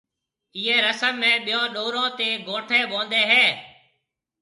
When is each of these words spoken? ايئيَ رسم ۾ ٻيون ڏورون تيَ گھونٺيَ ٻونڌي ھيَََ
ايئيَ 0.55 0.75
رسم 0.85 1.21
۾ 1.25 1.29
ٻيون 1.45 1.65
ڏورون 1.75 2.07
تيَ 2.17 2.27
گھونٺيَ 2.47 2.79
ٻونڌي 2.91 3.21
ھيَََ 3.31 3.45